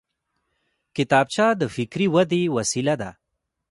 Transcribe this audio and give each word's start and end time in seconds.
کتابچه 0.95 1.45
د 1.59 1.63
فکري 1.75 2.07
ودې 2.13 2.43
وسیله 2.55 2.95
ده 3.01 3.09